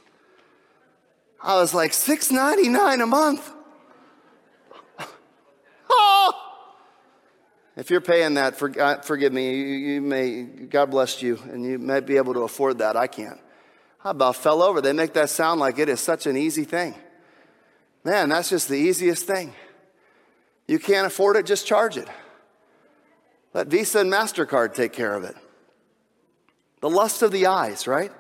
[1.40, 3.48] I was like, six ninety nine a month.
[5.88, 6.51] oh!
[7.76, 9.54] If you're paying that, for, uh, forgive me.
[9.54, 12.96] You, you, may, God bless you, and you may be able to afford that.
[12.96, 13.40] I can't.
[14.04, 14.80] I about fell over.
[14.80, 16.94] They make that sound like it is such an easy thing.
[18.04, 19.54] Man, that's just the easiest thing.
[20.66, 22.08] You can't afford it, just charge it.
[23.54, 25.36] Let Visa and MasterCard take care of it.
[26.80, 28.10] The lust of the eyes, right?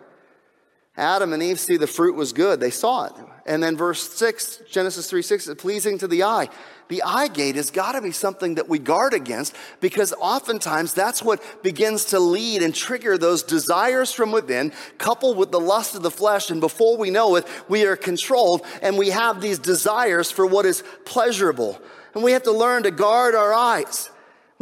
[0.96, 2.60] Adam and Eve see the fruit was good.
[2.60, 3.12] They saw it.
[3.44, 6.48] And then verse 6, Genesis 3 6, is pleasing to the eye.
[6.88, 11.22] The eye gate has got to be something that we guard against because oftentimes that's
[11.22, 16.02] what begins to lead and trigger those desires from within, coupled with the lust of
[16.02, 16.50] the flesh.
[16.50, 20.66] And before we know it, we are controlled and we have these desires for what
[20.66, 21.80] is pleasurable.
[22.14, 24.10] And we have to learn to guard our eyes.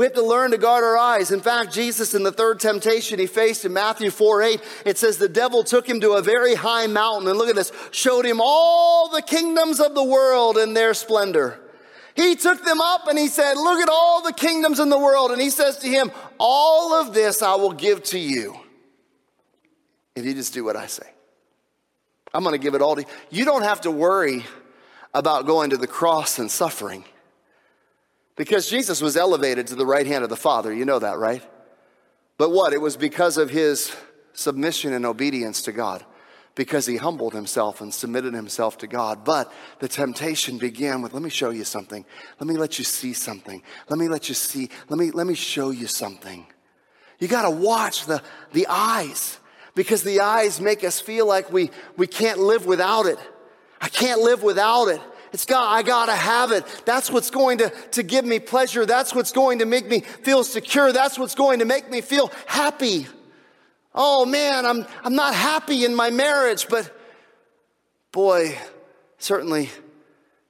[0.00, 1.30] We have to learn to guard our eyes.
[1.30, 5.18] In fact, Jesus, in the third temptation he faced in Matthew 4 8, it says
[5.18, 7.28] the devil took him to a very high mountain.
[7.28, 11.60] And look at this, showed him all the kingdoms of the world in their splendor.
[12.16, 15.32] He took them up and he said, Look at all the kingdoms in the world.
[15.32, 18.58] And he says to him, All of this I will give to you
[20.16, 21.10] if you just do what I say.
[22.32, 23.08] I'm going to give it all to you.
[23.28, 24.46] You don't have to worry
[25.12, 27.04] about going to the cross and suffering.
[28.36, 30.72] Because Jesus was elevated to the right hand of the Father.
[30.72, 31.42] You know that, right?
[32.38, 32.72] But what?
[32.72, 33.94] It was because of his
[34.32, 36.04] submission and obedience to God,
[36.54, 39.24] because he humbled himself and submitted himself to God.
[39.24, 42.04] But the temptation began with, let me show you something.
[42.38, 43.62] Let me let you see something.
[43.88, 44.70] Let me let you see.
[44.88, 46.46] Let me, let me show you something.
[47.18, 49.38] You got to watch the, the eyes
[49.74, 53.18] because the eyes make us feel like we, we can't live without it.
[53.80, 55.00] I can't live without it.
[55.32, 56.64] It's God, I gotta have it.
[56.84, 58.84] That's what's going to, to give me pleasure.
[58.84, 60.92] That's what's going to make me feel secure.
[60.92, 63.06] That's what's going to make me feel happy.
[63.94, 66.90] Oh man, I'm, I'm not happy in my marriage, but
[68.12, 68.56] boy,
[69.18, 69.70] certainly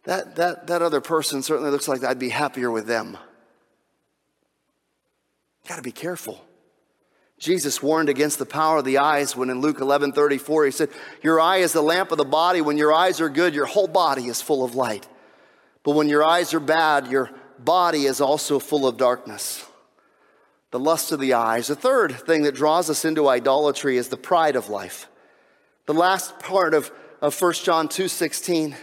[0.05, 3.19] that, that, that other person certainly looks like I'd be happier with them.
[5.69, 6.45] Gotta be careful.
[7.41, 10.91] Jesus warned against the power of the eyes when in Luke 11 34, he said,
[11.23, 12.61] Your eye is the lamp of the body.
[12.61, 15.09] When your eyes are good, your whole body is full of light.
[15.83, 19.65] But when your eyes are bad, your body is also full of darkness.
[20.71, 21.69] The lust of the eyes.
[21.69, 25.09] The third thing that draws us into idolatry is the pride of life.
[25.87, 28.77] The last part of, of 1 John 2 16,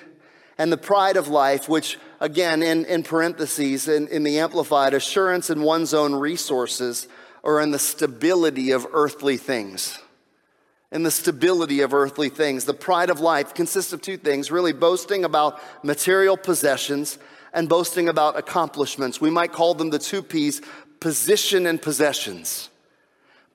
[0.58, 5.52] and the pride of life, which again, in, in parentheses, in, in the Amplified, assurance
[5.52, 7.08] in one's own resources
[7.44, 10.00] or in the stability of earthly things.
[10.92, 12.66] In the stability of earthly things.
[12.66, 17.18] The pride of life consists of two things really boasting about material possessions
[17.54, 19.20] and boasting about accomplishments.
[19.20, 20.62] We might call them the two P's
[21.00, 22.70] position and possessions.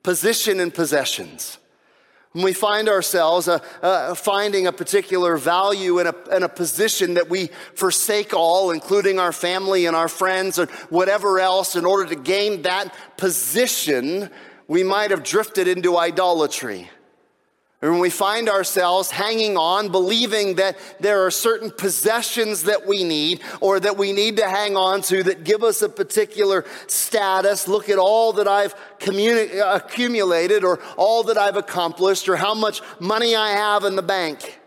[0.03, 1.57] Position and possessions.
[2.33, 7.13] When we find ourselves uh, uh, finding a particular value in a, in a position
[7.13, 12.09] that we forsake all, including our family and our friends or whatever else, in order
[12.09, 14.31] to gain that position,
[14.67, 16.89] we might have drifted into idolatry.
[17.83, 23.03] And when we find ourselves hanging on, believing that there are certain possessions that we
[23.03, 27.67] need or that we need to hang on to that give us a particular status,
[27.67, 32.81] look at all that I've communi- accumulated or all that I've accomplished or how much
[33.01, 34.61] money I have in the bank.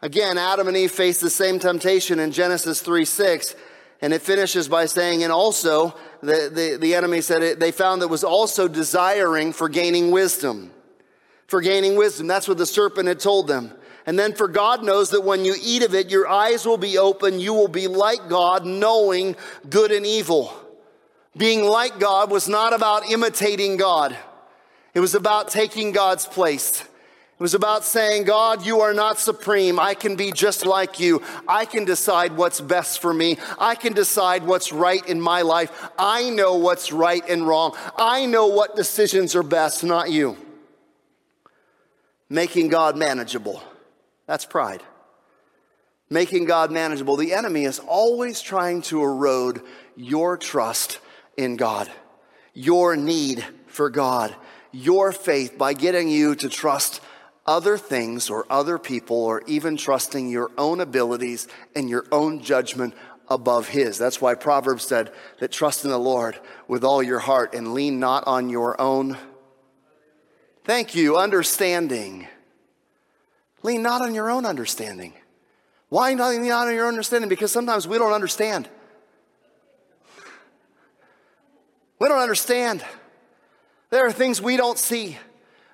[0.00, 3.56] Again, Adam and Eve faced the same temptation in Genesis 3 6.
[4.00, 8.02] And it finishes by saying, and also, the, the, the enemy said it, they found
[8.02, 10.70] that was also desiring for gaining wisdom
[11.48, 12.26] for gaining wisdom.
[12.26, 13.72] That's what the serpent had told them.
[14.06, 16.96] And then for God knows that when you eat of it, your eyes will be
[16.96, 17.40] open.
[17.40, 19.36] You will be like God, knowing
[19.68, 20.52] good and evil.
[21.36, 24.16] Being like God was not about imitating God.
[24.94, 26.80] It was about taking God's place.
[26.80, 29.78] It was about saying, God, you are not supreme.
[29.78, 31.22] I can be just like you.
[31.46, 33.38] I can decide what's best for me.
[33.58, 35.90] I can decide what's right in my life.
[35.98, 37.76] I know what's right and wrong.
[37.96, 40.36] I know what decisions are best, not you.
[42.30, 43.62] Making God manageable.
[44.26, 44.82] That's pride.
[46.10, 47.16] Making God manageable.
[47.16, 49.62] The enemy is always trying to erode
[49.96, 51.00] your trust
[51.36, 51.90] in God,
[52.54, 54.34] your need for God,
[54.72, 57.00] your faith by getting you to trust
[57.46, 62.94] other things or other people or even trusting your own abilities and your own judgment
[63.28, 63.96] above his.
[63.98, 67.98] That's why Proverbs said that trust in the Lord with all your heart and lean
[68.00, 69.16] not on your own.
[70.68, 72.28] Thank you, understanding.
[73.62, 75.14] Lean not on your own understanding.
[75.88, 77.30] Why not lean on your understanding?
[77.30, 78.68] Because sometimes we don't understand.
[81.98, 82.84] We don't understand.
[83.88, 85.16] There are things we don't see.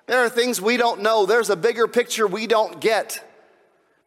[0.05, 1.25] There are things we don't know.
[1.25, 3.21] There's a bigger picture we don't get.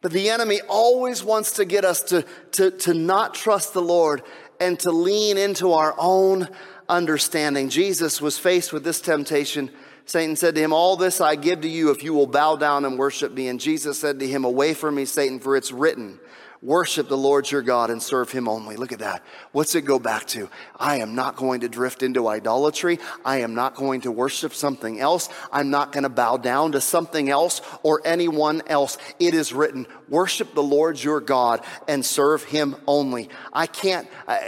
[0.01, 4.23] But the enemy always wants to get us to, to, to not trust the Lord
[4.59, 6.49] and to lean into our own
[6.89, 7.69] understanding.
[7.69, 9.69] Jesus was faced with this temptation.
[10.09, 12.83] Satan said to him, All this I give to you if you will bow down
[12.83, 13.47] and worship me.
[13.47, 16.19] And Jesus said to him, Away from me, Satan, for it's written,
[16.63, 18.75] Worship the Lord your God and serve him only.
[18.75, 19.23] Look at that.
[19.51, 20.49] What's it go back to?
[20.75, 22.97] I am not going to drift into idolatry.
[23.23, 25.29] I am not going to worship something else.
[25.51, 28.97] I'm not going to bow down to something else or anyone else.
[29.19, 33.29] It is written, worship the Lord your God and serve him only.
[33.53, 34.39] I can't, uh,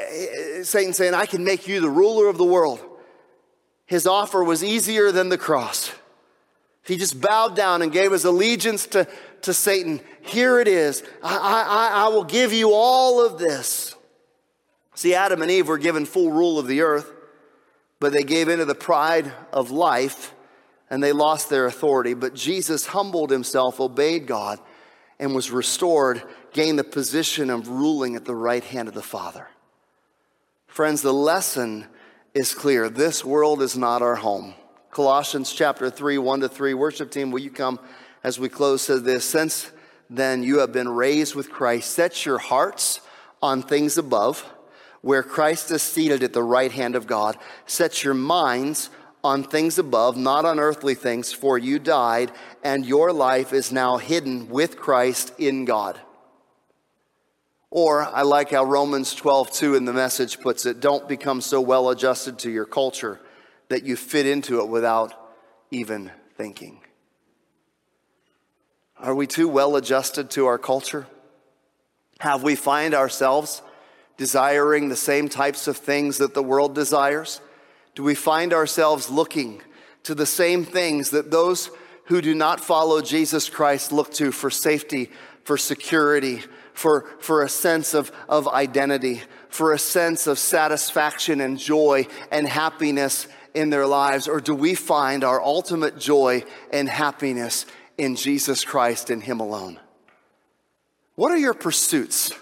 [0.63, 2.87] Satan saying, I can make you the ruler of the world.
[3.91, 5.91] His offer was easier than the cross.
[6.85, 9.05] He just bowed down and gave his allegiance to,
[9.41, 9.99] to Satan.
[10.21, 11.03] Here it is.
[11.21, 13.93] I, I, I will give you all of this.
[14.95, 17.11] See, Adam and Eve were given full rule of the earth,
[17.99, 20.33] but they gave into the pride of life
[20.89, 22.13] and they lost their authority.
[22.13, 24.59] But Jesus humbled himself, obeyed God,
[25.19, 26.23] and was restored,
[26.53, 29.49] gained the position of ruling at the right hand of the Father.
[30.67, 31.87] Friends, the lesson
[32.33, 32.89] is clear.
[32.89, 34.53] This world is not our home.
[34.89, 36.73] Colossians chapter 3, 1 to 3.
[36.73, 37.79] Worship team, will you come
[38.23, 38.81] as we close?
[38.81, 39.71] Says this Since
[40.09, 43.01] then you have been raised with Christ, set your hearts
[43.41, 44.45] on things above,
[45.01, 47.37] where Christ is seated at the right hand of God.
[47.65, 48.89] Set your minds
[49.23, 52.31] on things above, not on earthly things, for you died,
[52.63, 55.99] and your life is now hidden with Christ in God.
[57.71, 61.61] Or I like how Romans 12, 2 in the message puts it don't become so
[61.61, 63.21] well adjusted to your culture
[63.69, 65.13] that you fit into it without
[65.71, 66.81] even thinking.
[68.99, 71.07] Are we too well adjusted to our culture?
[72.19, 73.61] Have we find ourselves
[74.17, 77.39] desiring the same types of things that the world desires?
[77.95, 79.61] Do we find ourselves looking
[80.03, 81.71] to the same things that those
[82.05, 85.09] who do not follow Jesus Christ look to for safety,
[85.45, 86.43] for security,
[86.73, 92.47] for, for a sense of, of identity, for a sense of satisfaction and joy and
[92.47, 94.27] happiness in their lives?
[94.27, 97.65] Or do we find our ultimate joy and happiness
[97.97, 99.79] in Jesus Christ and Him alone?
[101.15, 102.33] What are your pursuits?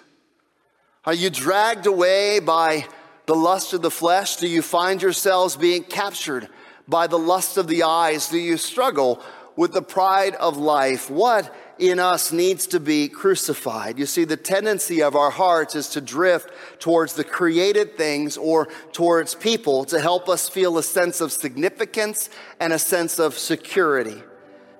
[1.05, 2.85] Are you dragged away by
[3.25, 4.37] the lust of the flesh?
[4.37, 6.49] Do you find yourselves being captured
[6.87, 8.29] by the lust of the eyes?
[8.29, 9.21] Do you struggle
[9.55, 11.09] with the pride of life?
[11.09, 13.97] What in us needs to be crucified.
[13.97, 18.67] You see, the tendency of our hearts is to drift towards the created things or
[18.91, 24.21] towards people to help us feel a sense of significance and a sense of security.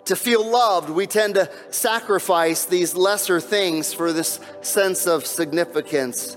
[0.06, 6.36] To feel loved, we tend to sacrifice these lesser things for this sense of significance.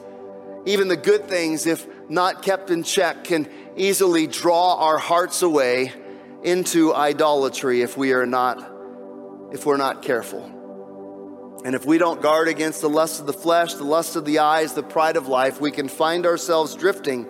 [0.64, 5.92] Even the good things, if not kept in check, can easily draw our hearts away
[6.44, 8.71] into idolatry if we are not
[9.52, 10.42] if we're not careful.
[11.64, 14.40] And if we don't guard against the lust of the flesh, the lust of the
[14.40, 17.28] eyes, the pride of life, we can find ourselves drifting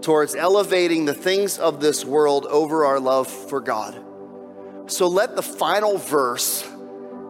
[0.00, 4.00] towards elevating the things of this world over our love for God.
[4.86, 6.62] So let the final verse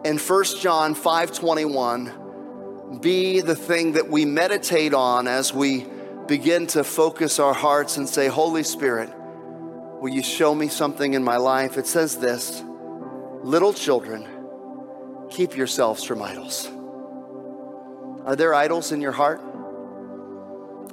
[0.03, 2.13] in 1 John 5:21
[3.01, 5.87] be the thing that we meditate on as we
[6.27, 9.09] begin to focus our hearts and say, "Holy Spirit,
[9.99, 12.61] will you show me something in my life?" It says this,
[13.41, 14.27] "Little children,
[15.35, 16.67] keep yourselves from idols.
[18.25, 19.41] Are there idols in your heart?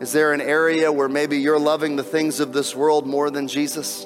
[0.00, 3.46] Is there an area where maybe you're loving the things of this world more than
[3.46, 4.04] Jesus?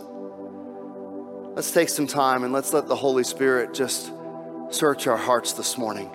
[1.55, 4.13] Let's take some time and let's let the Holy Spirit just
[4.69, 6.11] search our hearts this morning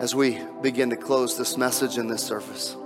[0.00, 2.76] as we begin to close this message in this service.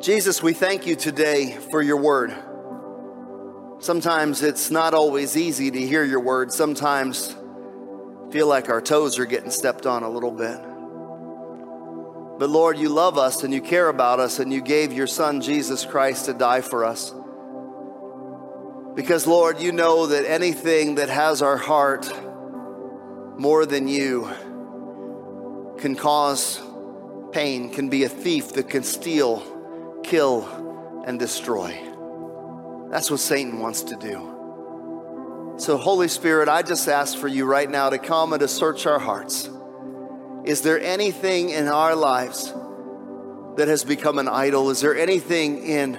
[0.00, 2.32] Jesus, we thank you today for your word.
[3.80, 6.52] Sometimes it's not always easy to hear your word.
[6.52, 7.36] Sometimes
[8.32, 10.58] feel like our toes are getting stepped on a little bit.
[12.38, 15.40] But Lord, you love us and you care about us, and you gave your Son,
[15.40, 17.12] Jesus Christ, to die for us.
[18.94, 22.10] Because, Lord, you know that anything that has our heart
[23.38, 24.28] more than you
[25.78, 26.60] can cause
[27.32, 31.87] pain, can be a thief that can steal, kill, and destroy.
[32.90, 35.54] That's what Satan wants to do.
[35.58, 38.86] So, Holy Spirit, I just ask for you right now to come and to search
[38.86, 39.50] our hearts.
[40.44, 42.54] Is there anything in our lives
[43.56, 44.70] that has become an idol?
[44.70, 45.96] Is there anything in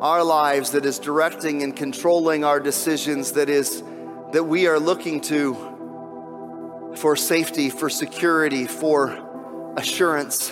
[0.00, 3.82] our lives that is directing and controlling our decisions that is
[4.32, 10.50] that we are looking to for safety, for security, for assurance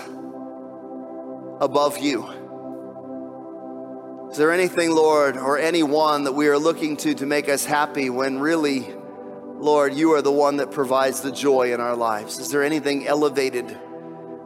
[1.60, 2.33] above you?
[4.34, 8.10] Is there anything, Lord, or anyone that we are looking to to make us happy
[8.10, 8.80] when really
[9.60, 12.40] Lord, you are the one that provides the joy in our lives.
[12.40, 13.68] Is there anything elevated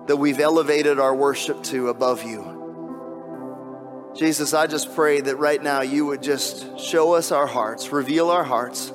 [0.06, 4.12] that we've elevated our worship to above you?
[4.14, 8.28] Jesus, I just pray that right now you would just show us our hearts, reveal
[8.28, 8.92] our hearts,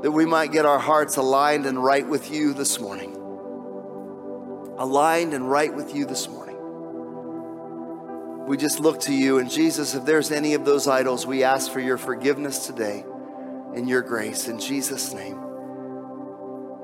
[0.00, 3.14] that we might get our hearts aligned and right with you this morning.
[4.78, 6.39] Aligned and right with you this morning.
[8.50, 11.70] We just look to you, and Jesus, if there's any of those idols, we ask
[11.70, 13.04] for your forgiveness today
[13.76, 14.48] in your grace.
[14.48, 15.38] In Jesus' name.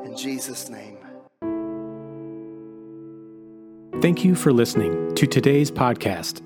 [0.05, 0.97] In Jesus' name.
[4.01, 6.41] Thank you for listening to today's podcast.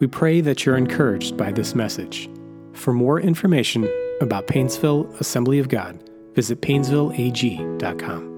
[0.00, 2.28] We pray that you're encouraged by this message.
[2.72, 3.88] For more information
[4.20, 6.02] about Painesville Assembly of God,
[6.34, 8.33] visit painesvilleag.com.